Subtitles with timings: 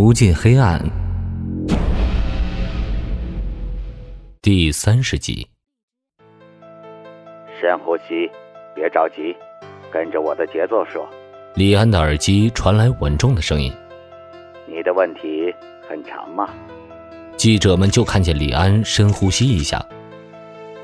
[0.00, 0.80] 无尽黑暗，
[4.40, 5.48] 第三十集。
[7.60, 8.30] 深呼吸，
[8.76, 9.36] 别着急，
[9.90, 11.04] 跟着我的节奏说。
[11.56, 13.72] 李安的耳机传来稳重的声音
[14.70, 15.52] ：“你的问题
[15.88, 16.48] 很长吗？”
[17.36, 19.84] 记者们就看见李安深呼吸一下：“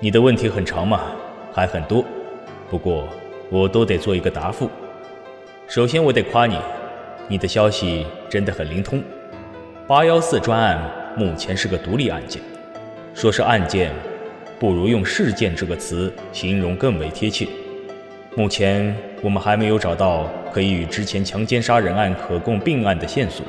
[0.00, 1.02] 你的问题很长吗？
[1.52, 2.02] 还很多，
[2.70, 3.06] 不过
[3.50, 4.70] 我都得做一个答复。
[5.68, 6.56] 首先，我得夸你。”
[7.28, 9.02] 你的消息真的很灵通。
[9.86, 12.40] 八幺四专案目前是个独立案件，
[13.14, 13.90] 说是案件，
[14.58, 17.46] 不如用事件这个词形容更为贴切。
[18.34, 23.44] 目前我们还没有找到可以与之前强奸杀人案可供并案的线索。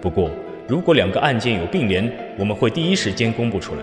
[0.00, 0.30] 不过，
[0.66, 3.82] 如果两个案件有并联，我们会第一时间公布出来。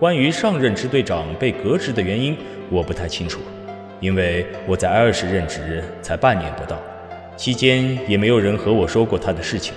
[0.00, 2.36] 关于上任支队长被革职的原因，
[2.68, 3.40] 我不太清楚，
[4.00, 6.80] 因为我在二市任职才半年不到。
[7.36, 9.74] 期间也没有人和我说过他的事情。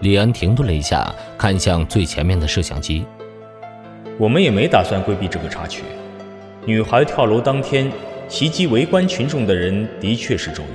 [0.00, 3.04] 李安停顿了一下，看向最前面的摄像机。
[4.18, 5.82] 我们也没打算规避这个插曲。
[6.66, 7.90] 女孩跳楼当天
[8.28, 10.68] 袭击围观群众的人的确是周勇，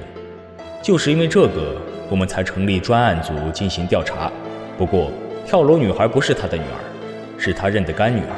[0.82, 4.32] 就是因为这个，我们才成立专案组进行调查。
[4.78, 5.12] 不过，
[5.46, 8.36] 跳楼女孩不是他的女儿，是他认的干女儿。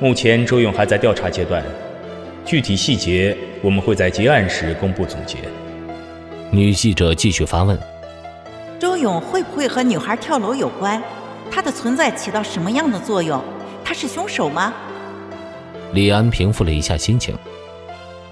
[0.00, 1.62] 目前周勇还在调查阶段，
[2.44, 5.38] 具体细节我们会在结案时公布总结。
[6.50, 7.78] 女记者继续发问
[8.80, 11.02] ：“周勇会不会和女孩跳楼有关？
[11.50, 13.42] 他的存在起到什么样的作用？
[13.84, 14.72] 他是凶手吗？”
[15.92, 17.36] 李安平复了一下心情：“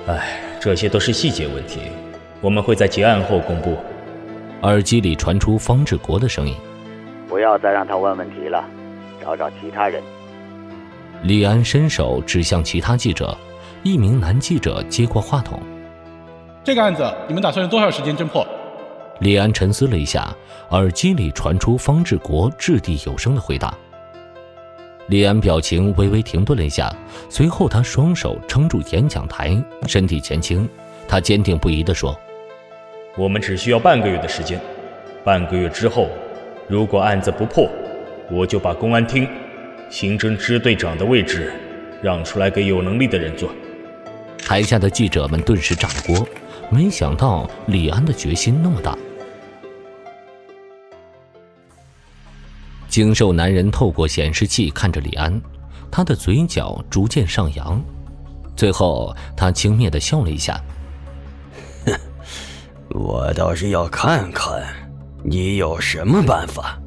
[0.09, 1.81] 哎，这些都是细节问题，
[2.41, 3.77] 我们会在结案后公布。”
[4.63, 6.55] 耳机里传出方志国的声音
[7.29, 8.65] ：“不要再让他问问题了，
[9.23, 10.03] 找找其他人。”
[11.23, 13.37] 李安伸手指向其他记者，
[13.83, 15.61] 一名男记者接过话筒。
[16.67, 18.45] 这个案子你们打算用多少时间侦破？
[19.21, 20.35] 李安沉思了一下，
[20.71, 23.73] 耳机里传出方志国掷地有声的回答。
[25.07, 26.93] 李安表情微微停顿了一下，
[27.31, 30.69] 随后他双手撑住演讲台，身体前倾，
[31.07, 32.19] 他坚定不移地说
[33.17, 34.61] ：“我们只需要半个月的时间，
[35.23, 36.09] 半个月之后，
[36.67, 37.71] 如果案子不破，
[38.29, 39.25] 我就把公安厅、
[39.89, 41.53] 刑侦支队长的位置
[42.03, 43.49] 让出来给有能力的人做。”
[44.45, 46.27] 台下的记者们顿时炸了锅。
[46.71, 48.97] 没想到李安的决心那么大。
[52.89, 55.41] 精瘦男人透过显示器看着李安，
[55.91, 57.81] 他的嘴角逐渐上扬，
[58.57, 60.59] 最后他轻蔑的笑了一下
[61.85, 61.93] ：“哼，
[62.91, 64.63] 我倒是要看看
[65.23, 66.81] 你有什么办法。”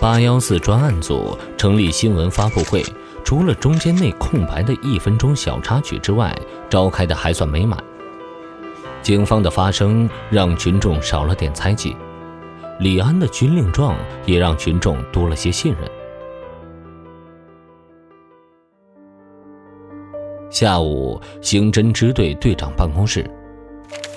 [0.00, 2.84] 八幺四专案组成立新闻发布会。
[3.28, 6.34] 除了中间那空白的一分钟小插曲之外，
[6.70, 7.78] 召开的还算美满。
[9.02, 11.94] 警方的发声让群众少了点猜忌，
[12.80, 13.94] 李安的军令状
[14.24, 15.90] 也让群众多了些信任。
[20.48, 23.30] 下午，刑侦支队队长办公室，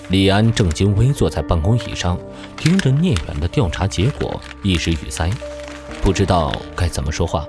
[0.08, 2.18] 李安正襟危坐在办公椅上，
[2.56, 5.30] 听着聂远的调查结果，一时语塞，
[6.02, 7.46] 不知道该怎么说话。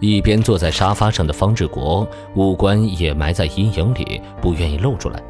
[0.00, 5.22] 一边坐在沙发上的方志国，五官也埋在阴影里，不愿意露出来。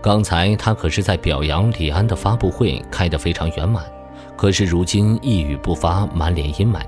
[0.00, 3.84] 刚才他可是在表扬李安的发布会开得非常圆满，
[4.36, 6.80] 可是如今一语不发，满脸阴霾。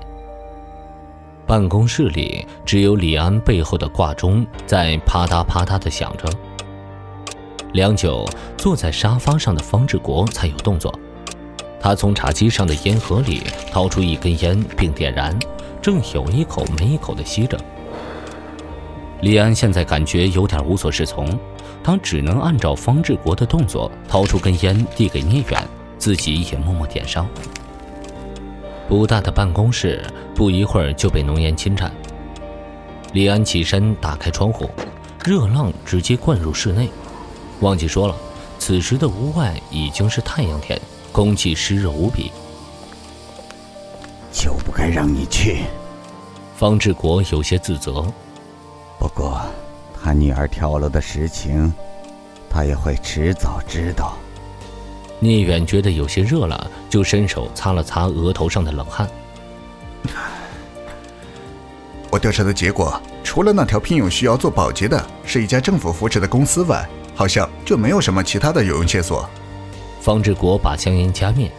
[1.45, 6.27] 办公室里只有李安背后的挂钟在啪嗒啪嗒地响着。
[7.73, 8.27] 良久，
[8.57, 10.93] 坐在沙发上的方志国才有动作，
[11.79, 15.37] 他从茶几上的烟盒里掏出一根烟，并点燃。
[15.81, 17.57] 正有一口没一口的吸着，
[19.21, 21.39] 李安现在感觉有点无所适从，
[21.83, 25.67] 他只能按照方志国的动作掏出根烟递给聂远，
[25.97, 27.27] 自己也默默点上。
[28.87, 31.91] 不大的办公室不一会儿就被浓烟侵占。
[33.13, 34.69] 李安起身打开窗户，
[35.25, 36.89] 热浪直接灌入室内。
[37.61, 38.15] 忘记说了，
[38.59, 40.79] 此时的屋外已经是太阳天，
[41.11, 42.31] 空气湿热无比。
[44.77, 45.63] 该让你去。
[46.55, 48.05] 方志国有些自责。
[48.99, 49.41] 不过，
[49.99, 51.73] 他女儿跳楼的实情，
[52.47, 54.15] 他也会迟早知道。
[55.19, 59.09] 聂远觉得有些热了，就伸手擦了擦额头上的冷汗。
[62.11, 69.27] 我调查的结果，除了那条聘用需要做保洁的是一家政府扶持的公司外，好像就没有什么其他的有用线索。
[70.01, 71.51] 方志国把香烟掐灭。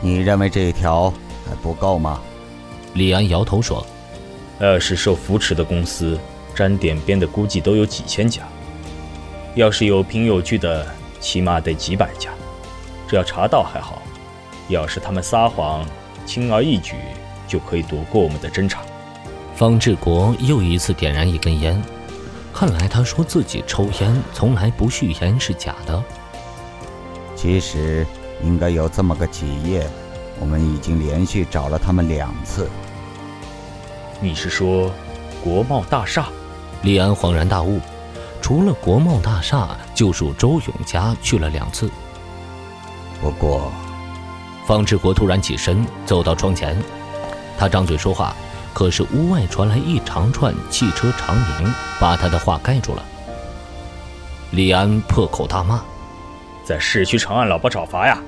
[0.00, 1.12] 你认为这一条？
[1.48, 2.20] 还不够吗？
[2.96, 3.86] 李安摇头说
[4.58, 6.18] ：“要是受扶持的公司，
[6.54, 8.42] 沾点边的估计都有几千家。
[9.54, 10.86] 要是有凭有据的，
[11.20, 12.30] 起码得几百家。
[13.06, 14.00] 只要查到还好，
[14.68, 15.86] 要是他们撒谎，
[16.24, 16.94] 轻而易举
[17.46, 18.82] 就可以躲过我们的侦查。
[19.54, 21.80] 方志国又一次点燃一根烟，
[22.50, 26.02] 看来他说自己抽烟从来不续烟是假的。
[27.34, 28.06] 其实
[28.42, 29.86] 应该有这么个企业，
[30.40, 32.66] 我们已经连续找了他们两次。
[34.18, 34.90] 你是说
[35.44, 36.26] 国贸大厦？
[36.82, 37.80] 李安恍然大悟，
[38.40, 41.90] 除了国贸大厦，就属周永家去了两次。
[43.20, 43.70] 不过，
[44.66, 46.76] 方志国突然起身走到窗前，
[47.58, 48.34] 他张嘴说话，
[48.72, 53.02] 可是屋外传来一长串汽车长鸣，把他的话盖住了。
[54.52, 55.82] 李安破口大骂
[56.64, 58.18] ：“在市区长按老婆找罚呀！”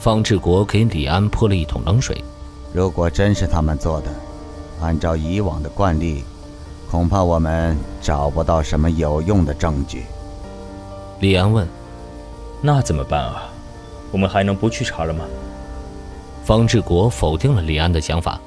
[0.00, 2.24] 方志国给李安泼了一桶冷水
[2.74, 4.08] ：“如果真是他们做的，
[4.80, 6.24] 按照以往的惯例，
[6.90, 10.04] 恐怕我们找不到什么有用的证据。”
[11.20, 11.68] 李安问
[12.62, 13.44] ：“那怎么办啊？”
[14.12, 15.24] 我们还能不去查了吗？
[16.44, 18.40] 方志国否定了李安的想法。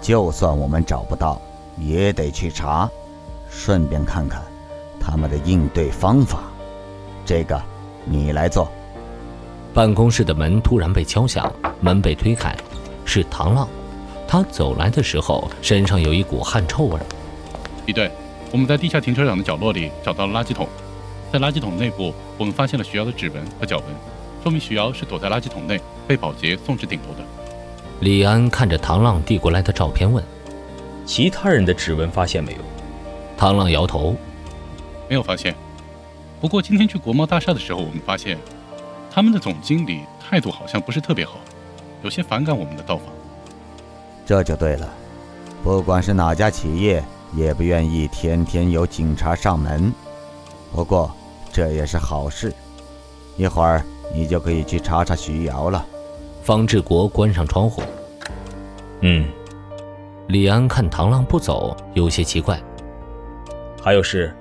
[0.00, 1.40] 就算我们找不到，
[1.78, 2.90] 也得去查，
[3.48, 4.42] 顺便看看
[4.98, 6.40] 他们的应对方法。
[7.24, 7.60] 这个，
[8.04, 8.68] 你来做。
[9.72, 12.56] 办公室的门突然被敲响，门被推开，
[13.04, 13.68] 是唐浪。
[14.28, 16.98] 他走来的时候，身上有一股汗臭味。
[17.86, 18.10] 李队，
[18.50, 20.68] 我们在地下停车场的角落里找到了垃圾桶，
[21.32, 23.86] 在垃圾桶内部，我们发现了徐瑶的指纹和脚纹。
[24.42, 27.24] 说明徐瑶是躲在垃圾桶内，被保洁送至顶楼的。
[28.00, 30.22] 李安看着唐浪递过来的照片问
[31.06, 32.58] ：“其他人的指纹发现没有？”
[33.38, 34.16] 唐浪摇头
[35.08, 35.54] ：“没有发现。
[36.40, 38.36] 不过今天去国贸大厦的时候，我们发现
[39.10, 41.38] 他们的总经理态度好像不是特别好，
[42.02, 43.06] 有些反感我们的到访。
[44.26, 44.92] 这就对了，
[45.64, 47.02] 不管是哪家企业，
[47.32, 49.90] 也不愿意天天有警察上门。
[50.74, 51.10] 不过
[51.50, 52.52] 这也是好事，
[53.38, 53.82] 一会儿。”
[54.14, 55.84] 你就可以去查查徐瑶了。
[56.40, 57.82] 方志国关上窗户。
[59.00, 59.26] 嗯。
[60.28, 62.56] 李安看唐浪不走，有些奇怪。
[63.82, 64.32] 还有事？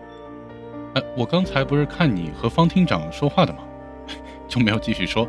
[0.94, 3.60] 呃，我刚才不是看你和方厅长说话的吗？
[4.48, 5.28] 就没有继续说。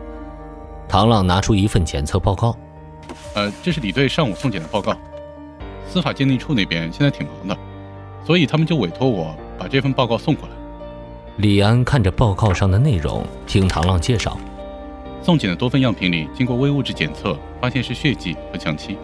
[0.87, 2.55] 唐浪拿出一份检测报告。
[3.35, 4.97] 呃，这是李队上午送检的报告。
[5.89, 7.57] 司法鉴定处那边现在挺忙的，
[8.25, 10.55] 所以他们就委托我把这份报告送过来。
[11.37, 14.39] 李安看着报告上的内容，听唐浪介绍。
[15.23, 18.97] 送检的多份样品里，经过微物质检测，发现是血迹和枪漆。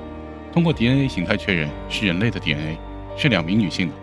[0.52, 2.76] 通过 DNA 形态确认是人类的 DNA，
[3.16, 3.94] 是两名女性的。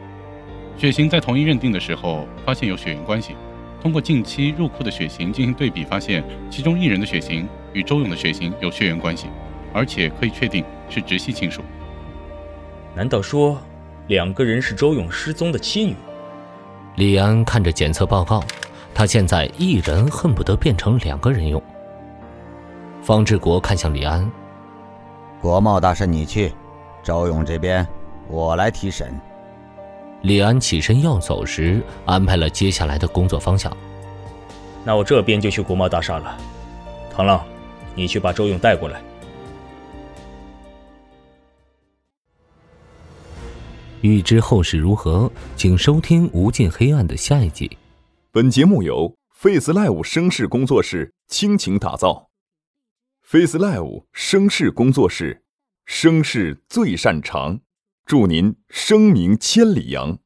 [0.77, 3.35] 血型在同一认定的时候，发现有血缘关系。
[3.81, 9.27] 通过近期入库的血型进行对比，发现其中一人的血型与周勇的血型有血缘关系，
[9.73, 11.61] 而且可以确定是直系亲属。
[12.95, 13.57] 难道说，
[14.07, 15.95] 两个人是周勇失踪的妻女？
[16.95, 18.43] 李安看着检测报告，
[18.93, 21.61] 他现在一人恨不得变成两个人用。
[23.01, 24.29] 方志国看向李安
[25.39, 26.51] ：“国贸大厦你去，
[27.01, 27.87] 周勇这边
[28.27, 29.17] 我来提审。”
[30.23, 33.71] 李安起身要走时，安排了接下来的工作方向。
[34.83, 36.37] 那我这边就去国贸大厦了。
[37.15, 37.41] 唐浪，
[37.95, 39.01] 你去把周勇带过来。
[44.01, 47.69] 欲知后事如何，请收听《无尽黑暗》的下一集。
[48.31, 52.29] 本节目由 Face Live 声势工作室倾情打造。
[53.21, 55.43] Face Live 声势工作室，
[55.85, 57.59] 声势最擅长，
[58.05, 60.17] 祝您声名千里扬。